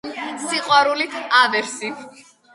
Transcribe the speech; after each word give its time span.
სიყვარულით 0.45 1.19
ავერსი 1.43 1.93